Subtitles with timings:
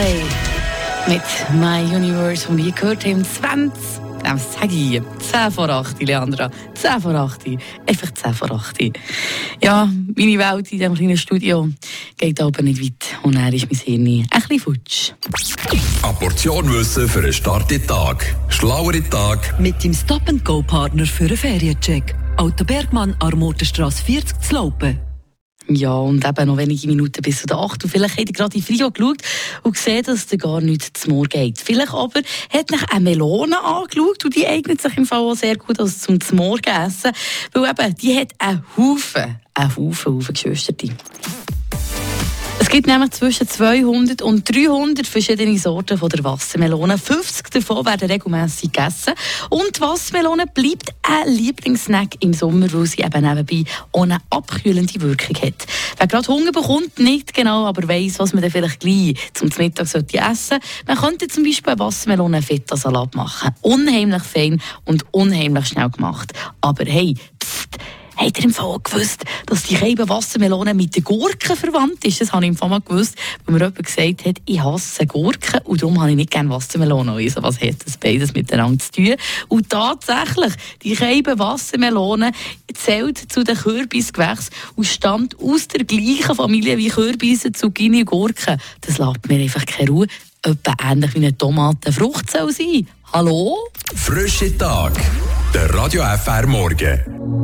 [0.00, 0.22] Coldplay
[1.08, 1.22] mit
[1.60, 3.72] My Universe, und ihr gehört haben, 20,
[4.22, 7.42] das sage ich, 10 vor 8, Leandra, 10 vor 8,
[7.86, 8.92] einfach 10 vor 8.
[9.62, 11.68] Ja, meine Welt in diesem kleinen Studio
[12.16, 15.12] geht aber nicht weit und er ist mein Hirn ein bisschen futsch.
[16.02, 18.36] Eine Portion Wissen für einen starken Tag.
[18.48, 19.58] Schlauere Tag.
[19.58, 22.14] Mit dem Stop-and-Go-Partner für einen Feriencheck.
[22.36, 25.09] Auto Bergmann, Armotenstrasse 40 zu Laupen.
[25.72, 27.84] Ja, und eben noch wenige Minuten bis zu der 8.
[27.84, 29.18] Und vielleicht habt ihr gerade in Frio geschaut
[29.62, 31.58] und gesehen, dass es gar nicht zum Morgen geht.
[31.60, 35.56] Vielleicht aber hat nach eine Melone angeschaut und die eignet sich im Fall auch sehr
[35.56, 37.12] gut als zum Morgen essen,
[37.52, 40.74] weil eben, die hat einen Haufen, einen Haufen, Haufen Geschwister.
[42.58, 46.98] Es gibt nämlich zwischen 200 und 300 verschiedene Sorten von der Wassermelone.
[46.98, 49.14] 50 davon werden regelmäßig gegessen.
[49.48, 55.36] Und die Wassermelone bleibt ein Lieblingssnack im Sommer, weil sie eben nebenbei eine abkühlende Wirkung
[55.42, 55.66] hat.
[55.98, 59.88] Wer gerade Hunger bekommt, nicht genau, aber weiss, was man dann vielleicht gleich zum Mittag
[59.88, 63.50] sollte essen Man könnte zum Beispiel einen Wassermelone-Feta-Salat machen.
[63.60, 66.32] Unheimlich fein und unheimlich schnell gemacht.
[66.60, 67.14] Aber hey,
[68.20, 72.20] Habt ihr im Fall auch gewusst, dass die Scheibe Wassermelone mit den Gurken verwandt ist?
[72.20, 75.60] Das habe ich im Fall mal gewusst, weil mir jemand gesagt hat, ich hasse Gurken
[75.64, 77.12] und darum habe ich nicht gerne Wassermelone.
[77.12, 79.14] Also was hat das beides miteinander zu tun?
[79.48, 82.32] Und tatsächlich, die Scheibe Wassermelone
[82.74, 88.60] zählt zu den Kürbisgewächsen und stammt aus der gleichen Familie wie Kürbisse, Zucchini und Gurken.
[88.82, 90.06] Das lässt mir einfach keine Ruhe.
[90.42, 92.86] Etwa ähnlich wie eine Tomate soll sein.
[93.14, 93.56] Hallo?
[93.94, 94.92] Frische Tag.
[95.54, 97.40] Der Radio FR Morgen.